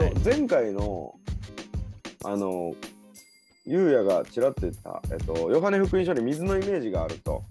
[0.00, 1.14] えっと、前回の、
[2.24, 2.74] あの、
[3.66, 7.44] ゆうやがちらっと言った、えっと、ヨハネ福音書に水のイメージがあると、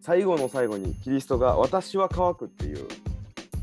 [0.00, 2.86] 最後の最後にキリストが私は乾くっていう、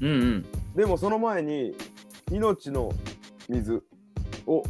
[0.01, 0.45] うんうん。
[0.75, 1.75] でもその前に
[2.31, 2.91] 命の
[3.47, 3.83] 水
[4.45, 4.63] を、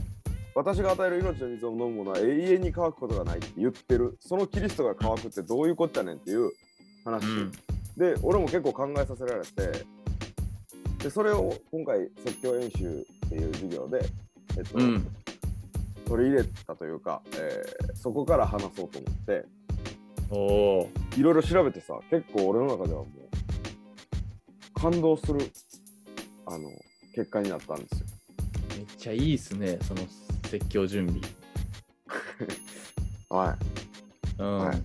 [0.56, 6.52] 私が与える命の水を飲むものは永遠に乾くことがないって言ってる、そのキリストが乾くってどういうことやねんっていう
[7.04, 7.26] 話。
[7.26, 7.52] うん
[7.98, 9.86] で俺も結構考えさせられて
[11.04, 14.06] でそれを今回説教演習っていう授業で、
[14.58, 15.08] えっとうん。
[16.06, 19.46] 取り入れたというか、えーそこから話そうと思って
[20.30, 20.90] おお。
[21.18, 25.40] いろいろ調べてさ結構俺の中ではもう感動する
[26.46, 26.70] あの
[27.16, 28.08] 結果になったんですよ。
[28.78, 30.02] めっちゃいいっすね、その
[30.50, 31.22] 説教準備。
[33.30, 33.58] は
[34.38, 34.58] いうん。
[34.60, 34.82] はい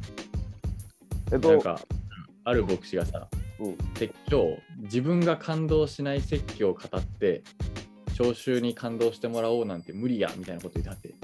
[1.33, 1.81] えっとなんか、
[2.45, 3.38] ある牧師がさ、うん
[3.95, 7.43] 説教、自分が感動しない説教を語って、
[8.15, 11.15] 聴衆に感動してもらおうなんて無理やみたいなこと言ってはって、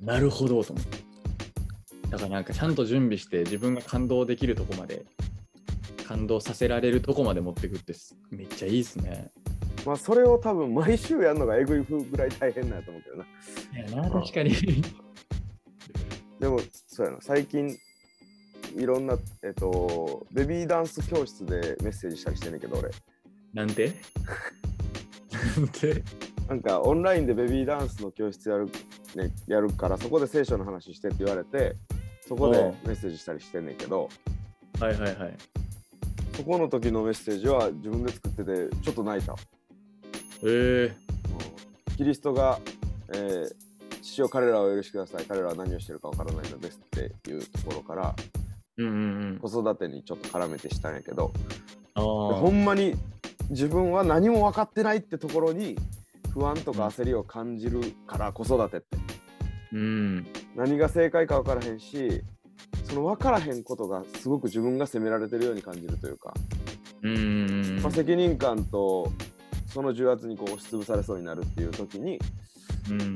[0.00, 0.98] なるほどと思って。
[2.08, 5.04] だからなんかちゃんと準備して自分が感動できるとこまで、
[6.06, 9.30] 感動させられるとこまで持ってくってすめっちゃいいっすね。
[9.86, 13.24] まあそれを多分毎週やるのがえぐいぐらい大変なんやと思うけどな。
[13.24, 14.52] いやな、確かに。
[16.40, 17.78] でもそうやな最近
[18.76, 22.90] いろんなえっとベビーダンス教室でメッセージしたりしてんねんけど俺。
[23.52, 23.92] なんて？
[25.56, 26.02] なんて？
[26.48, 28.66] なんかオンラインでベビーダンスの教室やる,、
[29.14, 31.76] ね、やるからそこで聖書の話してって言われて
[32.26, 34.08] そこでメッセージしたりしてんねんけど。
[34.80, 35.34] はいはいはい。
[36.36, 39.34] そこの時のメッセージは自分で作っててちょっと泣いた、
[40.42, 40.46] え。
[40.46, 41.96] ー、うん。
[41.96, 42.58] キリストが、
[43.12, 43.54] えー
[44.02, 45.26] 父を彼らをお許しください。
[45.26, 48.14] 彼らは何をしてるかわからないのですっていうところから
[48.78, 49.38] うんうんうん。
[49.38, 51.32] 子育てにちょっと絡めてしたんやけど
[51.94, 52.94] ほーんまに
[53.50, 55.76] 自分は何も分かってないってところに
[56.32, 58.86] 不安とか焦りを感じるから子育てって
[59.72, 60.26] うん。
[60.56, 62.22] 何が正解か分からへんし
[62.84, 66.34] その分からへんことがすごく自分が責められてるように感じるというか、
[67.02, 67.80] うん。
[67.82, 69.12] まあ、責任感と
[69.66, 72.18] その重圧にこう押しつぶされそうになるっていう時に
[72.90, 73.14] うん。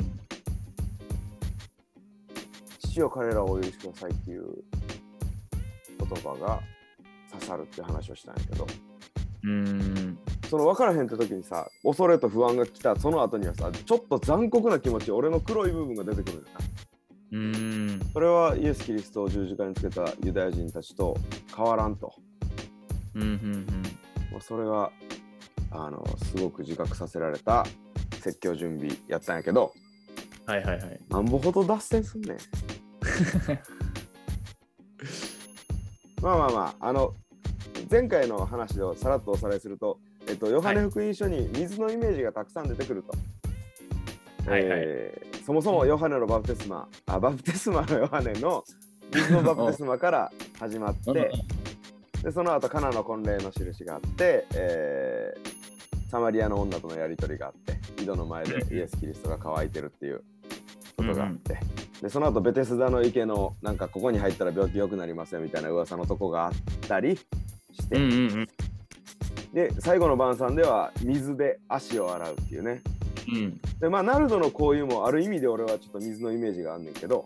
[2.80, 4.44] 父を彼らをお許しくださいっていう
[5.98, 6.60] 言葉が
[7.32, 8.66] 刺さるって話をしたんやけど
[9.44, 10.18] うん。
[10.48, 16.58] その分からへんって時にさ恐れと不安が来たその後にはさちょっと残酷な気持ち俺の黒い部分が出てくるんだな
[17.32, 18.00] うん。
[18.12, 21.16] それはイエス・キリストを十字架につけたユダヤ人たちと
[21.54, 22.14] 変わらんと
[23.14, 23.22] うん。
[23.22, 23.66] うん。
[24.30, 24.90] もうそれが
[25.70, 27.64] あのすごく自覚させられた
[28.20, 29.72] 説教準備やったんやけど
[30.46, 31.00] はいはいはい。
[31.10, 32.38] なんぼほど脱線すんねん
[36.24, 37.14] まあまあまああの
[37.90, 44.50] 前回の話をさらっとおさらいすると、えっと、ヨハネ福音書に水のイメージがたくさん出てくると。
[44.50, 44.66] はい。
[44.66, 48.64] はいえーそもそもヨハネのバプテスマあバプテスマのヨハネの
[49.12, 51.12] 水のバプテスマから始まって
[52.22, 55.64] でその後カナの婚礼の印があって、えー
[56.10, 60.22] サマリアの女とのやり取りがあって井戸の前でイエス・キリストが乾いてるっていう
[60.96, 61.58] ことがあって、
[62.02, 66.52] でその後ベテスダの池のなんかここに入ったら病気良くなりますよみたいな噂のとこがあっ
[66.88, 68.48] たりして、うんうんうん。
[69.52, 72.82] で最後の晩餐では水で足を洗うっていうね。
[73.28, 73.60] うん。
[73.80, 77.24] でまあナルドのこういうもある意味で俺はちょっと水のイメージがあんねんけど。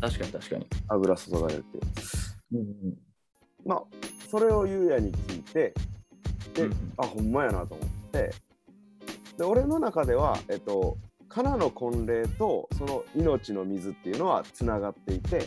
[0.00, 0.66] 確かに確かに。
[0.88, 2.94] 油注がれるっていううん。
[3.64, 3.82] まあ
[4.30, 5.74] それをゆうやに聞いて
[6.54, 6.92] で、うん。
[6.98, 8.32] あほんまやなと思って。
[9.38, 10.96] で俺の中ではえっと
[11.28, 15.46] カナの婚礼とその命の水っていうのはつながっていて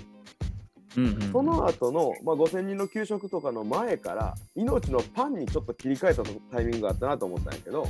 [0.98, 1.32] うんうん。
[1.32, 7.88] その後の、まあ、5000人の給食とかの前から命のパンにちょっと切り替えたタイミングがあったなと思ったんやけど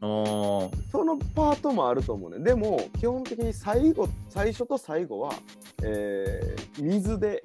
[0.00, 5.32] そのパートもあると思うねでも基本的に最後最初と最後は、
[5.82, 7.42] えー水で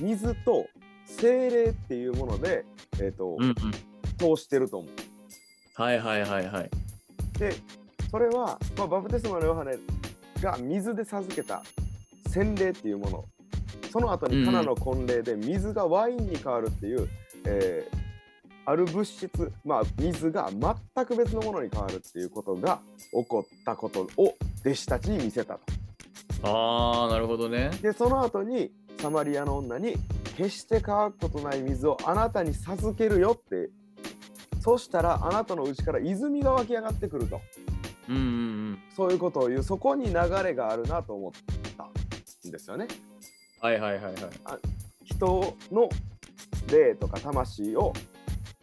[0.00, 0.66] 水と
[1.06, 2.64] 精霊っていうもので、
[3.00, 3.54] えーとうんうん。
[4.18, 4.90] 通してると思う。
[5.80, 6.70] はいはいはいはい。
[7.38, 7.54] で
[8.10, 9.76] それは、まあ、バプテスマのヨハネ
[10.40, 11.62] が水で授けた
[12.28, 13.24] 洗礼っていうもの
[13.90, 17.08] その後にカナの婚礼で水がワインに変わるっていう、
[17.44, 18.08] えー
[18.68, 19.30] ある物質、
[19.64, 22.80] まあ、水が全く別のものに変わるっていうことが
[23.12, 25.60] 起こったことを弟子たちに見せたと。
[26.42, 27.70] ああ、なるほどね。
[27.80, 28.70] でその後に
[29.00, 29.96] サマリアの女に
[30.36, 33.70] 決して乾くことない水をあなたに授けるよって
[34.60, 37.40] そうしたらあなたのうちから泉が湧き上がってくると
[38.08, 38.26] うんうんう
[38.72, 38.78] ん。
[38.94, 41.32] そういうことを言うそこに流れがあるなと思っ
[41.76, 41.84] た
[42.48, 42.88] んですよね。
[43.60, 44.14] はいはいはいはい。
[45.04, 45.88] 人の
[46.70, 47.92] 霊とか魂を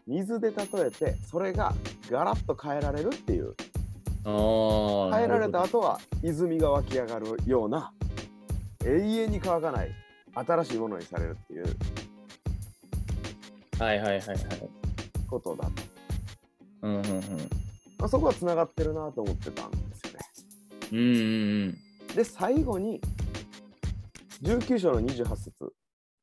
[0.07, 0.55] 水で例
[0.87, 1.73] えてそれが
[2.09, 3.55] ガラッと変えられるっていう
[4.25, 5.17] ああ。
[5.17, 7.91] 変えられた後は泉が湧き上がるような
[8.85, 8.91] 永
[9.23, 9.91] 遠に乾かない
[10.33, 11.65] 新しいものにされるっていう
[13.79, 14.37] はいはいはいはい。
[15.27, 15.71] ことだと、
[16.83, 17.21] うんうんうん。
[18.05, 20.19] まあ、そこはつながってるなと思ってたんですよね。
[20.91, 22.15] うんうんうん。
[22.15, 23.01] で最後に
[24.43, 25.73] 19章の28節。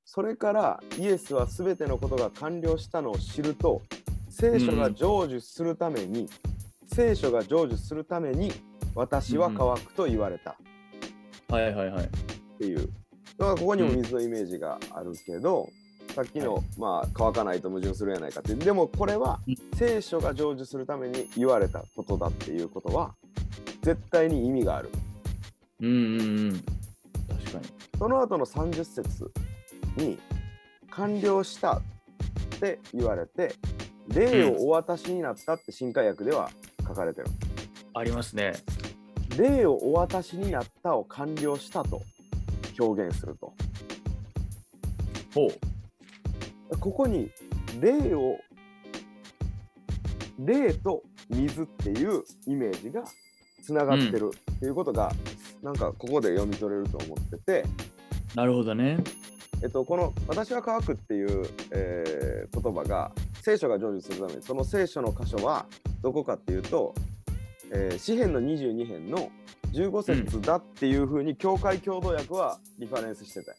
[0.04, 3.82] それからイエスは全てのことが完了したのを知ると
[4.30, 6.28] 聖書が成就するために、
[6.94, 8.52] 聖書が成就するために
[8.94, 10.56] 私は乾くと言われた。
[11.48, 12.04] はいはいはい。
[12.04, 12.08] っ
[12.58, 12.88] ていう、
[13.38, 15.68] だからここにも水のイメージがあるけど、
[16.14, 23.14] さっきの、はいまあ乾かないと矛盾するんやないかってでもこれはうん聖書が成就するために言われたことだっていうことは
[23.82, 24.90] 絶対に意味がある
[25.80, 26.64] うんうんうん。
[27.28, 27.64] 確かに。
[27.98, 29.32] その後の30節
[29.96, 30.18] に
[30.90, 31.82] 完了したっ
[32.60, 33.54] て言われて
[34.08, 36.50] 霊をお渡しになったって新海訳では
[36.86, 37.28] 書かれてる、
[37.94, 38.54] ありますね。
[39.38, 42.02] 霊をお渡しになったを完了したと
[42.78, 43.54] 表現すると
[45.34, 45.71] ほう。
[46.76, 47.30] ここに
[47.80, 48.38] 霊を
[50.38, 53.04] 霊と水っていうイメージが
[53.62, 55.12] つながってるっていうことが、
[55.62, 57.64] なんかここで読み取れると思ってて、
[58.34, 58.98] なるほどね。
[59.62, 65.66] えっと、この「私は乾く」っていう、えー言葉が聖書が成就するためにその聖書の箇所は
[66.02, 66.94] どこかっていうと、
[67.72, 69.30] えー詩編の22編の
[69.72, 73.56] 15節だっていうふうに教会共同訳はリファレンスしてたよ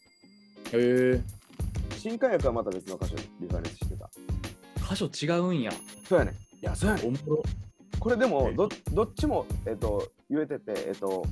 [0.72, 1.20] へえ。
[2.04, 4.10] 新海訳はまた別の箇所にリファレンスしてた
[4.86, 5.72] 箇所違うんや。
[6.06, 7.42] そうやねんいやそうやねんおもろ。
[7.98, 11.24] これでもえどどっちも、えっと、言えてて、えっと、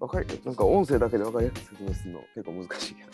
[0.00, 3.10] わかりなんか音声だけで分かりやすく説明するの結構難しいけど。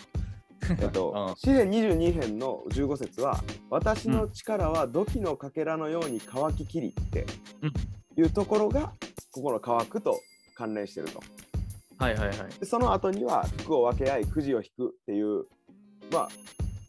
[0.81, 7.27] えっと、詩編22編の15節は「私の力は土器のかけらのように乾ききり」って
[8.17, 8.93] いうところが
[9.33, 10.21] ここの「乾く」と
[10.55, 11.21] 関連してると。
[11.99, 12.37] はいはいはい。
[12.61, 15.47] でその後には「服を分け合いくじを引く」っていう
[16.13, 16.29] まあ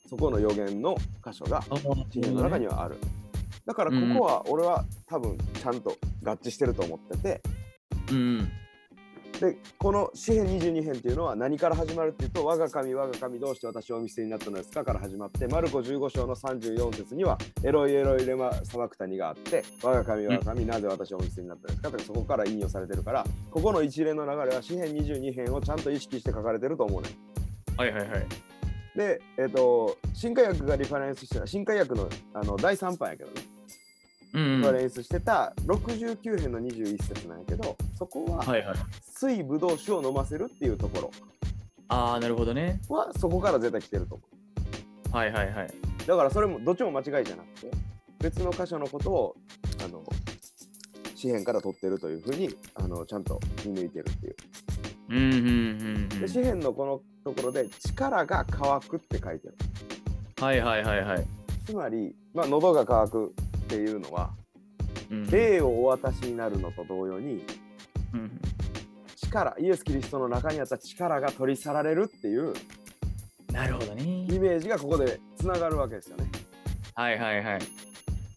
[0.09, 0.95] そこの予言の
[1.25, 1.63] 箇所があ
[2.12, 2.97] 詩篇の中にはある。
[3.65, 7.41] だからここは俺は多分ちゃんと合致してると思ってて、
[8.12, 8.51] うんうん。
[9.39, 27.09] でこの詩篇22編っていうのは何から始まるっていうと「我が神我が神どうして私をお見捨てになったのですか?」から始まってマルコ15章の34節には「エロイエロイレマサバクタニ」があって「我が神我が神なぜ私をお見捨てになったのですか?」とかそこから引用されてるからここの一連の流れは詩篇22編をちゃんと意識して書かれてると思うね
[27.77, 28.50] はいはいはい。
[28.96, 33.42] でえっ、と新海訳がリファレンスしてた新海訳のあの第3版やけどね
[34.34, 34.62] うん、うん。
[34.62, 38.78] リファレンスしてた69編の21節なんやけどそこははいはい。
[39.04, 41.12] 水ぶどう酒を飲ませるっていうところ
[41.88, 42.80] ああ、なるほどね。
[42.88, 44.24] はそこから絶対来てると思
[45.12, 45.66] はいはいはい。
[45.66, 47.72] うだからそれもどっちも間違いじゃなくて
[48.20, 49.36] 別の箇所のことを
[49.84, 50.04] あの
[51.16, 54.36] 詩篇から取ってるというふうにあのちゃんと見抜いてるっていう
[55.12, 55.44] うんうんうんう
[56.00, 56.10] ん。
[56.10, 59.56] で詩篇のこのところで力が乾くって書いてる
[60.40, 61.28] はいはいはいはい。
[61.66, 64.31] つまり、まあ、喉が乾くっていうのは
[65.10, 67.46] うん霊をお渡しになるのと同様に
[68.13, 68.42] うん
[69.16, 72.54] 力イエス・キリストの中にあった力が取り去られるっていう
[73.52, 74.04] なるほどね。
[74.04, 76.25] イメージがここでつながるわけですよね。
[76.95, 77.59] はいはいはい。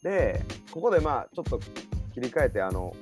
[0.02, 1.58] でここでまあちょっと
[2.12, 2.94] 切り替えてあの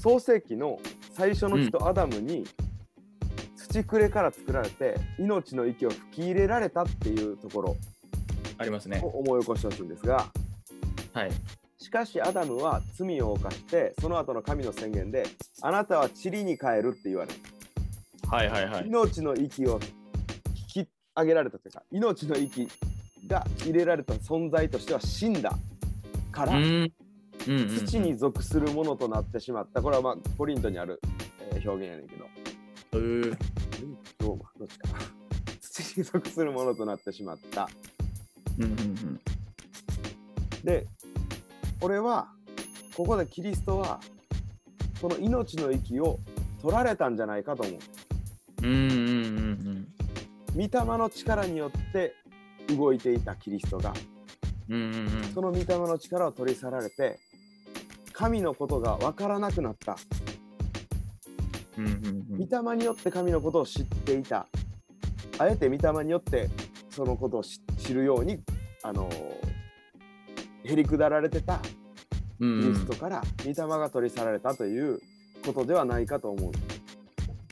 [0.00, 0.78] 創世記の
[1.12, 2.44] 最初の人、アダムに
[3.70, 7.76] 土くれから作られて命の息を吹き入れられたっていうところ
[8.58, 9.06] ありますねを。
[9.06, 10.26] 思い起こしてほしいんですが
[11.12, 11.30] はい。
[11.78, 15.24] しかしアダムは罪を犯してその後の神の宣言で
[15.62, 17.38] あなたは塵に変えるって言われる、
[18.28, 18.86] はいはいはい。
[18.86, 19.80] 命の息を
[20.74, 22.68] 引き上げられたというか命の息
[23.26, 25.52] が入れられた存在としては死んだ
[26.32, 26.64] から、うん。
[26.64, 26.90] うんうんうん
[27.86, 29.80] 土に属するものとなってしまった。
[29.80, 31.00] これはまあコリントにある、
[31.40, 32.26] えー表現やねんけど。
[32.92, 33.36] うー
[34.20, 34.98] ローマどっちかな。
[35.60, 37.68] 土に属するものとなってしまった。
[38.58, 39.20] うんうんうん。
[40.64, 40.86] で、
[41.80, 42.28] 俺は
[42.96, 44.00] ここでキリストは
[45.00, 46.18] この命の息を
[46.60, 47.78] 取られたんじゃないかと思う。
[48.62, 49.86] うんうんうん
[50.54, 50.56] うん。
[50.56, 50.68] 御霊
[50.98, 52.14] の力によって
[52.76, 53.94] 動いていたキリストが
[54.68, 55.24] うんうんうん。
[55.32, 57.18] その御霊の力を取り去られて
[58.12, 59.96] 神のことが分からなくなった。
[61.78, 62.09] うんうんうん
[62.40, 64.46] 御霊によって神のことを知っていた
[65.38, 66.48] あえて御霊によって
[66.88, 68.40] そのことを知知るように
[68.82, 69.10] あの
[70.64, 71.60] へりくだられてた
[72.38, 75.00] キリストから御霊が取り去られたという
[75.44, 76.52] ことではないかと思う。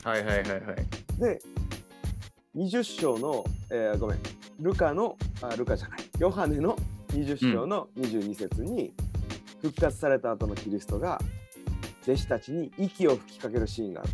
[0.07, 1.19] はいはいはいはい。
[1.19, 1.39] で
[2.55, 4.19] 20章の、えーごめん
[4.59, 6.75] ルカのあルカじゃないヨハネの
[7.09, 8.93] 20章の22節に、
[9.61, 11.19] 復活された後のキリストが
[12.03, 14.09] 弟子たちに息を吹きかけるシーンがある。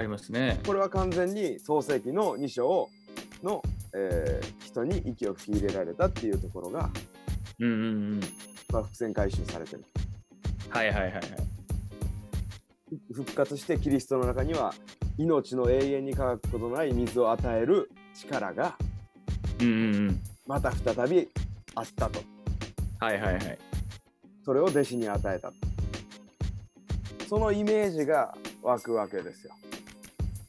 [0.00, 0.58] ありますね。
[0.66, 2.88] これは完全に創世記の2章
[3.42, 3.62] の、
[3.94, 6.90] えー人に息を吹き入れられたっていうところが、
[7.58, 8.20] うんうんうん。
[8.72, 9.84] まあ、伏線回収されてる。
[10.68, 11.22] はいはいはいはい。
[13.08, 14.72] ふ復活してキリストの中には
[15.18, 18.76] 命の永遠に乾くことのない水を与える力が
[19.60, 20.20] うんうんうん。
[20.46, 21.28] また再び
[21.74, 22.20] あったと。
[23.00, 23.58] はいはいはい。
[24.44, 25.52] それを弟子に与えた。
[27.28, 29.54] そのイメージが湧くわけですよ。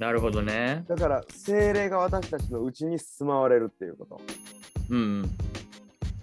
[0.01, 0.84] なるほどね。
[0.88, 4.22] だから精霊が私たちのうちに住まわれるっていうこと。
[4.89, 5.38] うんうん。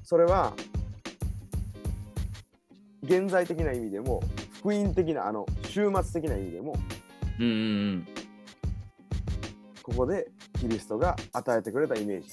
[0.03, 0.53] それは
[3.05, 4.21] 現在的な意味でも
[4.59, 6.77] 福音的なあの終末的な意味でも
[7.39, 7.55] うんうんう
[7.93, 8.09] ん。
[9.85, 10.27] ここで
[10.59, 12.27] キリストが与えてくれたイメージ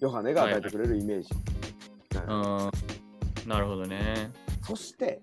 [0.00, 1.30] ヨハネが与えてくれるイメージ、
[2.14, 4.30] なのあーなるほどね。
[4.62, 5.22] そして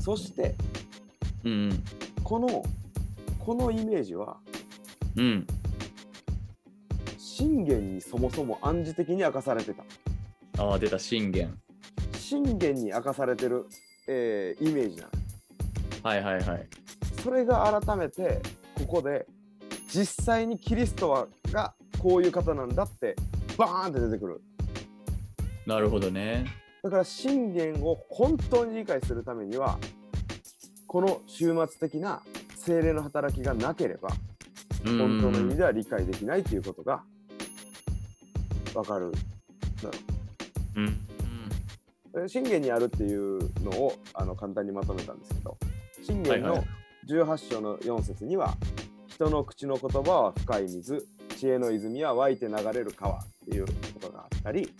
[0.00, 0.56] そして
[1.44, 1.84] うんうん。
[2.24, 2.64] この
[3.38, 4.38] このイメージは
[5.16, 5.46] うん。
[7.16, 9.84] 信玄にそもそも暗示的に明かされてた
[10.62, 11.56] ああ、出た、信玄。
[12.14, 13.66] 信玄に明かされてる、
[14.08, 15.08] えーイメージなの
[16.02, 16.66] はいはいはい。
[17.22, 18.40] それが改めて
[18.74, 19.26] ここで
[19.88, 23.16] 実際にキリストはがこういう方なんだって
[23.56, 24.40] バーンって出てくる
[25.66, 26.46] なるほどね。
[26.82, 29.78] だから信玄を本当に理解するためには
[30.86, 32.22] この終末的な
[32.56, 34.27] 精霊の働きがなければうん
[34.84, 37.02] 本当の意味では理解できないということが
[38.74, 39.12] わかる。
[40.76, 45.56] う信玄にあるっていうのをあの簡単にまとめたんですけど
[46.02, 46.68] 信玄のはいはい。
[47.08, 48.54] 18章の4節には、
[49.06, 51.06] 人の口の言葉は深い水
[51.38, 54.70] 知恵の泉は湧いて流れる川っていうことがあったり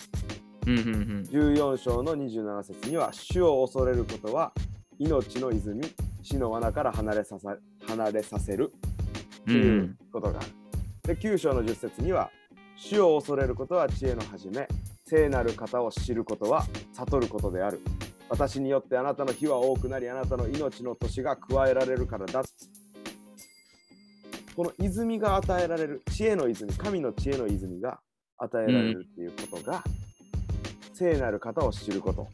[0.67, 1.29] うんうんうん。
[1.31, 4.53] 14章の27節には主を恐れることは
[4.99, 5.83] 命の泉
[6.23, 8.73] 死の罠から離れささ離れさせる
[9.49, 10.49] っていうことがある。
[11.03, 12.31] で9章の10節には
[12.77, 14.69] 主を恐れることは知恵の始め
[15.07, 17.81] 聖なる方を知ることは悟ることである。
[18.29, 22.43] 私によってあなたの日は多くなりあなたの命の年が加えられるからだ。
[24.55, 28.01] この泉が与えられる知恵の泉神の知恵の泉が
[28.37, 29.83] 与えられるっていうことが、
[30.93, 32.29] 聖なる方を知ること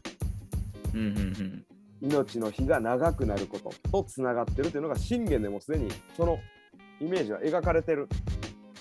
[0.93, 1.65] うんうんうん。
[2.01, 6.39] 命の日が長くなることとつながってるというのが信玄でもすでにその
[7.01, 8.07] イメージは描かれてる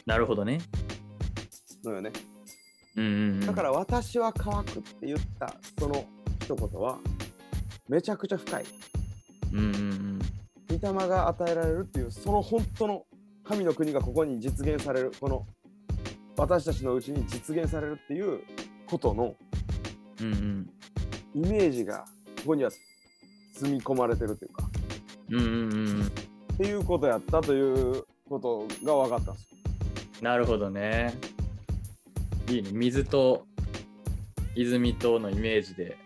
[0.07, 0.61] なるほどね。
[1.85, 2.11] のよね。
[2.97, 3.41] うんうんうん。
[3.41, 6.05] だから私は乾くって言ったその
[6.41, 6.99] 一言は
[7.89, 8.65] めちゃくちゃ深い。
[9.53, 10.19] うんうんうん。
[10.79, 13.05] 御霊が与えられるっていうその本当の
[13.45, 15.47] 神の国がここに実現されるこの
[16.37, 18.41] 私たちのうちに実現されるっていう
[18.87, 19.35] ことの
[20.21, 20.71] うんうん。
[21.35, 22.05] イメージが
[22.39, 22.71] ここには
[23.55, 24.69] 積み込まれてるというか
[25.31, 25.49] うんうんう
[26.05, 26.13] ん。
[26.55, 29.59] っていうことやったということが分かったんですよ。
[30.23, 31.15] なるほどね。
[32.49, 32.71] いいね。
[32.73, 33.47] 水と
[34.55, 35.97] 泉とのイメージで、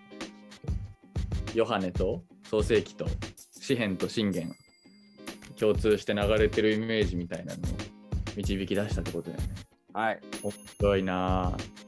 [1.55, 3.07] ヨハネと創世記と
[3.52, 4.55] 詩篇と信玄、
[5.59, 7.64] 共通して流れてるイメージみたいなのを
[8.37, 9.49] 導き出したってことだよね。
[9.93, 10.21] はい。
[10.43, 11.78] 面白いなぁ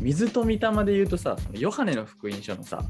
[0.00, 2.84] 水と御霊で言うとさ、ヨハネの福音書のさ、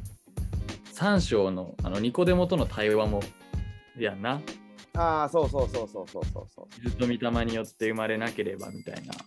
[0.95, 3.21] 3章のあのニコデモとの対話も、
[3.99, 4.41] やんな。
[4.95, 6.67] ああ、そうそうそうそうそうそうそう。
[6.83, 9.21] 水と御霊によって生まれなければみたいなと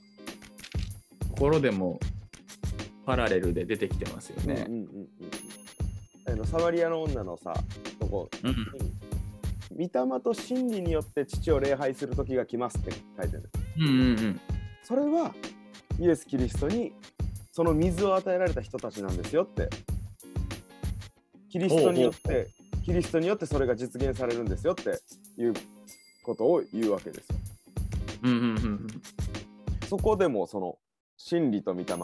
[1.37, 1.99] ころでも
[3.05, 4.73] パラレルで出てきてますよねうん。
[4.73, 5.09] うんうんうん
[6.27, 7.53] あのサマリアの女のさ、
[7.99, 8.55] とこ、うん
[9.77, 13.49] 御霊と真理によって父を礼拝する時が来ますって書いてる。
[13.77, 14.41] うんうんうん。
[14.83, 15.35] それは
[15.99, 16.93] イエス・キリストに
[17.51, 19.69] その水を与えられた人たちなんですよって。
[21.49, 22.47] キリストによって、
[22.85, 24.99] キリストによってそれが実現されるんですよって
[25.41, 25.53] いう
[26.23, 27.35] ことを言うわけですよ。
[28.23, 28.87] うんうんうんうん。
[29.87, 30.77] そこでもその
[31.17, 31.95] 真理と御霊って、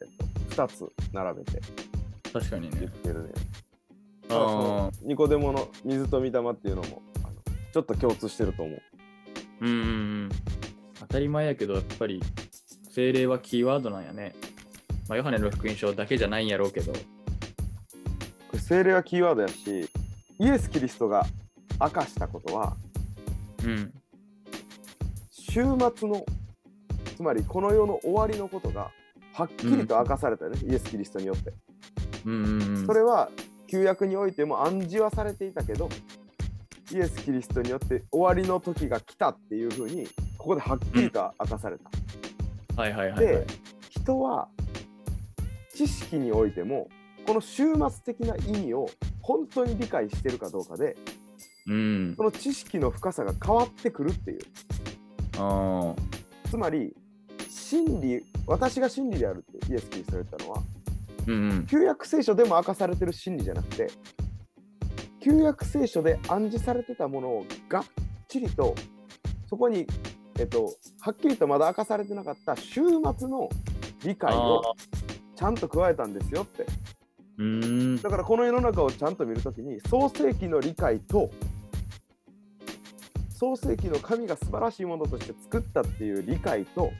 [0.00, 1.60] えっと、2つ並べて
[2.32, 2.92] 確かにね言っ。
[2.92, 3.32] てるね。
[5.02, 7.34] ニコデモの水と御霊っていうのもあの
[7.72, 8.82] ちょっと共通してると思う。
[9.60, 9.80] うんうんう
[10.26, 10.28] ん。
[11.00, 12.22] 当たり前やけど、やっぱり
[12.90, 14.34] 精霊はキーワードなんやね。
[15.08, 16.92] まあ、ヨハネの福音書だけじゃないんやろうけど。
[18.58, 19.90] 精霊はキーワードやし、
[20.42, 21.24] イエス・キリストが
[21.80, 22.76] 明かしたことは、
[23.64, 23.92] うん。
[25.30, 25.62] 終
[25.96, 26.26] 末の、
[27.16, 28.90] つまりこの世の終わりのことが
[29.34, 31.52] はっきりと明かされたよね、イエス・キリストによって。
[32.24, 32.86] うんうんうん。
[32.86, 33.30] それは
[33.68, 35.88] 旧約においても暗示はされていたけど、
[36.90, 40.08] イエス・キリストによって終わりの時が来たっていうふうに、
[40.38, 42.82] ここではっきりと明かされた。
[42.82, 43.46] はいはいはい、はいで。
[43.90, 44.48] 人は
[45.72, 46.88] 知識においても
[47.26, 48.88] この終末的な意味を
[49.20, 50.96] 本当に理解してるかどうかで
[51.66, 52.14] うん。
[52.16, 54.40] その知識の深さが変わってくるっていう。
[55.38, 55.94] あ
[56.50, 56.94] つまり
[57.48, 61.66] 真理私が真理であるってイエス・キリストが言ったのはーうんうん。
[61.66, 63.90] 旧約聖書でも明かされてる真理じゃなくて
[65.20, 67.84] 旧約聖書で暗示されてたものをがっ
[68.28, 68.74] ちりと
[69.48, 69.86] そこに、
[70.38, 72.82] えっと、はっきりとまだ明かされてなかった終
[73.16, 73.48] 末の
[74.04, 74.74] 理解をあ。
[75.36, 76.66] ちゃんと加えたんですよって
[77.42, 78.02] うーん。
[78.02, 81.30] だからこの世の中をちゃんと見るときに創世記の理解と
[83.30, 86.92] 創世記の神が素晴らしいものとして作ったっていう理解と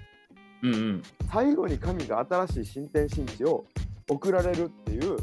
[0.63, 1.03] うんうん。
[1.31, 3.65] 最後に神が新しい新天新地を
[4.09, 5.17] 送られるっていう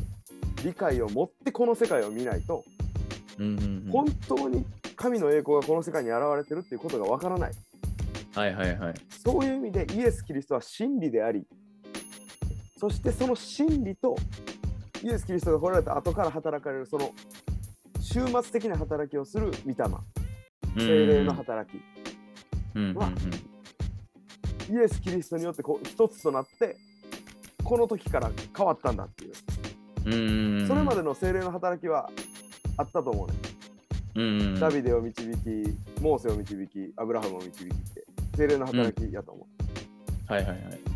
[0.63, 2.63] 理解を持ってこの世界を見ないと
[3.37, 3.91] うんうんうん。
[3.91, 7.51] 本当に神の栄光がこの世界に現れてるっていうことがわからない。
[8.35, 8.93] はいはいはい。
[9.09, 11.45] そういう意味でイエス・キリストは真理であり
[12.77, 14.15] そしてその真理と
[15.03, 17.13] イエス・キリストが来られた後から働かれるその
[18.01, 19.75] 終末的な働きをする御霊。
[20.77, 21.81] 精霊の働き。
[22.75, 23.11] は
[24.69, 26.77] イエス・キリストによってこう一つとなって
[27.63, 30.67] この時から変わったんだっていう。
[30.67, 32.09] それまでの精霊の働きは
[32.77, 34.59] あったと思うね。
[34.59, 39.47] ダビデを導き、モーセを導き、アブラハムを導きって、精霊の働きやと思
[40.29, 40.33] う。
[40.33, 40.88] はいはいはい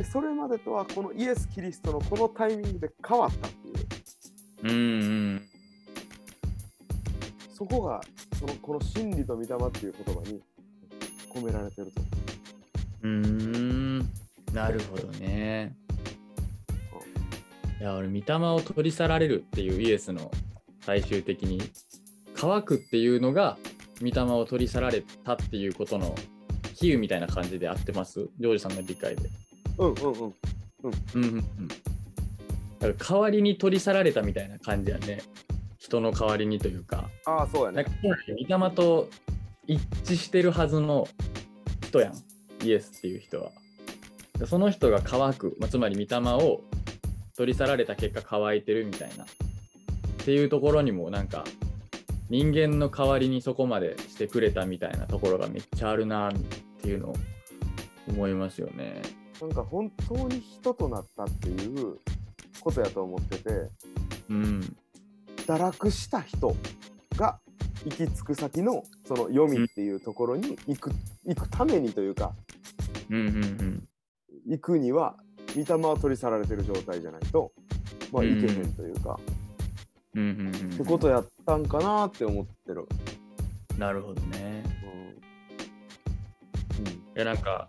[0.00, 3.76] で、それまでとはこのイエス・キリストのこのタイミングで変わったっていう、
[4.62, 4.74] うんう
[5.34, 5.42] ん。
[7.52, 8.00] そこが
[8.38, 10.40] そのこの真理と御霊っていう言葉に
[11.30, 12.00] 込められてると。
[12.00, 12.08] 思
[13.02, 13.98] うーん。
[14.54, 15.76] なるほどね。
[17.78, 20.30] いや俺御霊を取り去られるっていうイエスの
[20.80, 21.60] 最終的に
[22.34, 23.58] 乾くっていうのが
[24.00, 26.14] 御霊を取り去られたっていうことの
[26.74, 28.30] 比喩みたいな感じで合ってます？
[28.38, 29.28] ジョージさんの理解で。
[29.80, 29.84] う。
[29.84, 30.34] うんうんうん。
[30.82, 31.68] うんうんうん。
[31.68, 35.22] だから代わりに取り去られたみたいな感じやね。
[35.78, 37.08] 人の代わりにというか。
[37.26, 37.82] ああ、そうやね。
[37.82, 37.90] なんか
[38.60, 39.08] 御霊と
[39.66, 41.08] 一致してるはずの
[41.86, 42.14] 人やん
[42.64, 43.50] イエスっていう人は。
[44.38, 46.62] でその人が乾く、まあ、つまり御霊を
[47.36, 49.26] 取り去られた結果乾いてるみたいなっ
[50.24, 51.44] ていうところにもなんか
[52.28, 56.32] 人間の代わりにそこまでしてくれたみたいなところがめっちゃあるなっ
[56.82, 57.16] ていうのを
[58.08, 59.02] 思いますよね。
[59.40, 61.98] なんか本当に人となったっていう
[62.60, 63.50] ことやと思ってて、
[64.28, 64.76] うん。
[65.46, 66.54] 堕落した人
[67.16, 67.40] が
[67.84, 70.92] 行き着く先のその読みっていうところに行く
[71.24, 72.34] 行くためにというか、
[73.08, 73.88] うんうんうん。
[74.46, 75.16] 行くには
[75.56, 77.52] 御霊は取り去られてる状態じゃないと、
[78.12, 79.18] まあ、うん行けへんというか、
[80.14, 82.86] うんうんうん、ってことやったんかなって思ってる。
[83.78, 84.62] なるほどね。
[84.84, 85.00] うん
[87.16, 87.68] いやなんか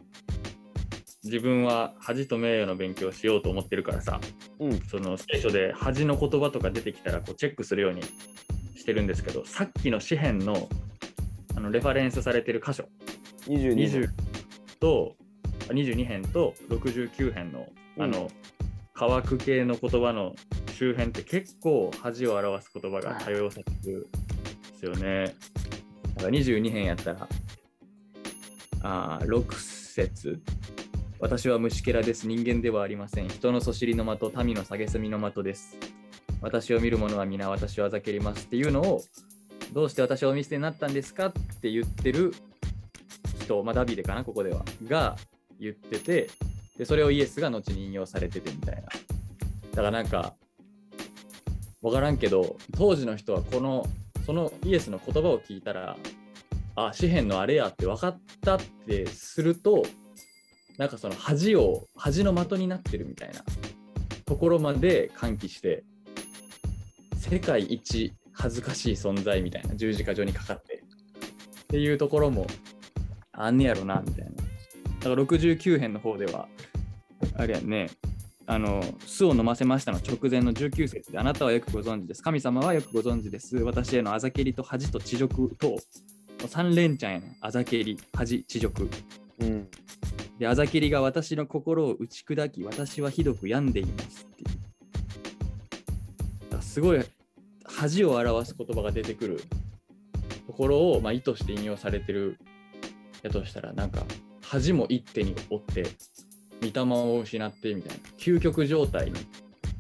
[1.24, 4.20] 自分は恥と名誉の勉強をしようと思ってるからさ
[4.60, 8.02] うん、その聖書で恥の言葉とか出てきたらこうチェックするように
[8.76, 10.68] してるんですけどさっきの詩篇の
[11.56, 12.86] あのレファレンスされてる箇所。
[13.48, 14.10] 22 20
[14.80, 15.16] と
[15.70, 17.68] あ22編と69編の
[18.00, 18.30] あの、
[18.94, 20.34] 乾く系の言葉の
[20.74, 24.10] 周辺って結構恥を表す言葉が多用されてるんで
[24.80, 25.36] すよね。
[26.16, 27.28] だから22編やったら
[28.84, 30.42] あー6節
[31.22, 32.28] 私は虫けらです。
[32.28, 33.30] 人間ではありません。
[33.30, 35.78] 人のそしりの的、民の蔑みの的です。
[36.42, 39.04] 私を見る者は皆私をあざけりますっていうのを、
[39.72, 42.34] どうして私をお見捨てになったんですかって言ってる
[43.44, 45.16] 人、まあ、ダビデかな、ここでは、が
[45.60, 46.32] 言ってて、
[46.76, 48.82] で、それをイエスが後に引用されててみたいな。
[48.82, 48.90] だ
[49.76, 50.34] からなんか、
[51.84, 53.88] わからんけど、当時の人はこの、
[54.26, 55.98] そのイエスの言葉を聞いたら、
[56.76, 59.84] あ、詩篇のあれやって分かったってすると、
[60.82, 63.44] なんかその恥を恥の的になってるみたいな
[64.26, 65.84] ところまで喚起して
[67.20, 70.82] 世界一恥ずかしい存在みたいな十字架上にかかって
[71.64, 72.48] っていうところも
[73.32, 74.32] あんねやろなみたいな。
[74.32, 74.44] だ
[75.04, 76.48] から69編の方では
[77.36, 77.92] あれやね
[78.48, 82.24] あの巣を飲ませましたの直前の19節であなたはよくご存知です。
[82.24, 83.56] 神様はよくご存知です。
[83.58, 85.78] 私へのあざけりと恥と恥辱と
[86.40, 87.36] 3連チャンやねん。
[87.40, 88.90] あざけり恥恥辱。
[89.42, 89.68] うん。
[90.42, 94.46] で、あざきりが私の心を打ち砕き、私はひどく病んでいますってい
[96.58, 96.62] う。
[96.64, 97.06] すごい
[97.64, 99.44] 恥を表す言葉が出てくる
[100.48, 102.40] ところを、まあ、意図して引用されてる
[103.22, 104.02] やとしたら、なんか
[104.42, 105.84] 恥も一手に負って、
[106.60, 109.20] 御霊を失ってみたいな、究極状態に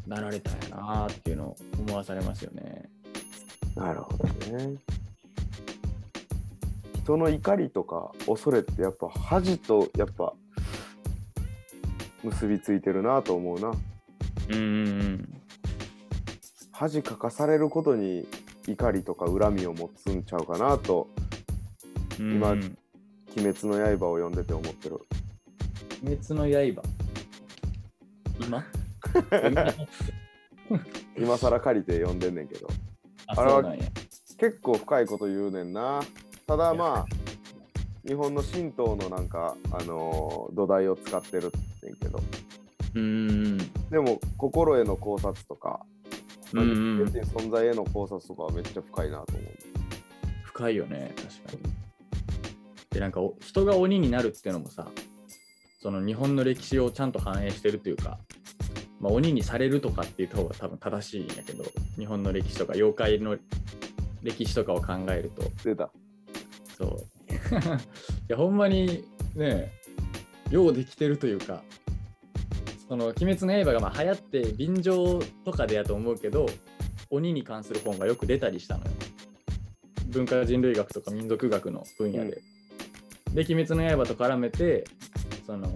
[0.05, 2.87] なられたんやなっていうのを思わされますよね。
[3.75, 4.75] なるほどね。
[7.01, 10.35] 人の怒りとか恐れってやっぱ恥とやっぱ
[12.23, 13.69] 結びついてるなと思うな。
[13.69, 13.73] う
[14.49, 14.59] うんう
[15.03, 15.41] ん
[16.71, 18.25] 恥かかされることに
[18.67, 21.07] 怒りとか恨みを持つんちゃうかなと
[22.19, 22.31] うん。
[22.33, 22.77] 今うん
[23.37, 24.99] 「鬼滅の刃」を読んでて思ってる
[26.03, 26.81] 鬼滅の刃？
[28.39, 28.65] 今？
[31.17, 32.67] 今更借りて読んでんねんけど
[33.27, 33.75] あ、あれは。
[34.37, 36.01] 結構深いこと言うねんな
[36.47, 37.05] ただまあ
[38.07, 41.51] 日本の神道のなんかあのー土台を使ってる
[41.83, 42.19] ねんけど
[42.95, 43.57] うん。
[43.89, 45.81] でも心への考察とか、
[46.53, 49.51] うんうん人間っていう存在への考察とかはめっちゃ深いなと思う
[50.43, 51.73] 深いよね、確かに。
[52.89, 54.91] で、なんかお人が鬼になるっていうのもさ、
[55.81, 58.19] その日本の歴史をちゃんと反映してるというか、
[58.99, 61.63] まあ、鬼にされるとかって言った方が多分正しいんやけど、
[61.97, 63.37] 日本の歴史とか妖怪の
[64.21, 65.89] 歴史とかを考えると、出た
[66.77, 66.97] そう。
[67.31, 67.33] い
[68.27, 69.71] や、ほんまにね、
[70.51, 71.63] ようできてるというか、
[72.87, 76.45] その、鬼滅の刃がまあ流行って便乗とかでやと思うけど、
[77.09, 78.91] 鬼に関する本がよく出たりしたのよ。
[80.07, 82.41] 文化人類学とか民族学の分野で。
[83.33, 84.83] で、鬼滅の刃と絡めて、
[85.45, 85.75] その、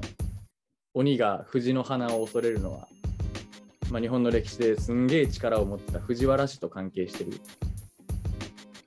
[0.93, 2.87] 鬼が藤の花を恐れるのは、
[3.91, 7.31] まあ、日本の歴史ですんげえ力を持ってた藤原氏と関係してる。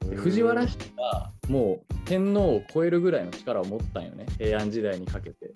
[0.08, 5.52] で藤原氏がもう天皇を超えるぐらいの力を持ったんよね平安時代にかけて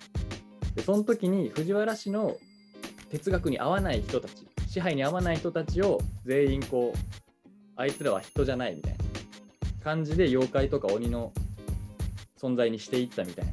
[0.75, 2.37] でその時に藤原氏の
[3.11, 6.99] 哲学に合わない人たち支配に合わない人たちを全員こう
[7.77, 8.99] あいつらは人じゃないみたいな
[9.85, 11.33] 感じで妖怪とか鬼の
[12.41, 13.53] 存在にしていったみたいな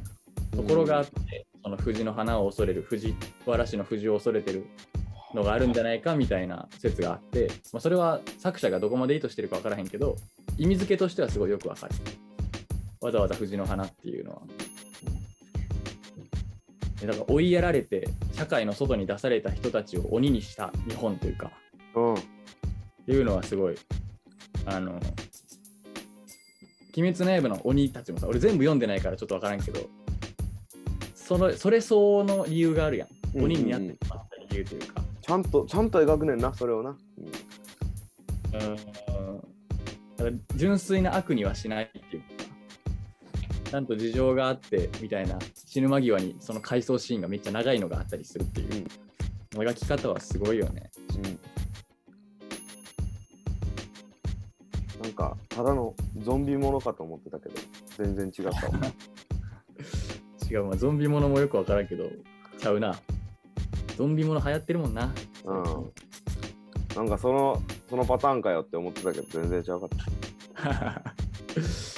[0.56, 3.14] ところがあって、その藤の花を恐れる藤
[3.46, 4.66] 原氏の藤を恐れてる
[5.34, 10.16] のがあるんじゃないかみたいな説があって、まあ、それは作者がどこまで意図してるか分からへんけど
[10.56, 11.94] 意味付けとしてはすごいよくわかる。
[13.00, 14.42] わざわざ藤の花っていうのは。
[17.00, 21.50] でだから追いやられて社会の外に出された人たちを鬼にした日本というか。
[21.94, 22.14] うん。
[22.14, 22.16] っ
[23.06, 23.76] ていうのはすごい
[24.66, 24.92] あの
[26.96, 29.88] 「鬼滅の刃」の鬼たちもさ俺全部読んでないからちょっとわからんけど
[31.14, 33.08] そのそれ相応の理由があるやん。
[33.34, 35.02] 鬼になってしまった理由というか。
[35.22, 36.98] ちゃんとちゃんと描くねんなそれをな、
[38.52, 38.60] うん。
[38.60, 38.76] うん。
[38.76, 38.82] だ
[40.24, 41.90] から純粋な悪にはしない
[43.70, 48.86] ちゃんと事情があってみたいな、死ぬ間際にその回想シーンがめっちゃ長いのがあったりするっていう、
[49.52, 50.90] 描き方はすごいよね。
[55.00, 57.54] なんかただのゾンビものかと思ってたけど
[57.96, 58.72] 全然違ったわ
[60.50, 62.10] 違う、まあ、ゾンビものもよくわからんけど、
[62.58, 62.98] ちゃうな。
[63.96, 65.14] ゾンビもの流行ってるもんな。
[65.44, 65.92] うん
[66.96, 69.88] なんかそのそのパターンかよって思ってたけど全然違うかっ
[70.54, 71.14] た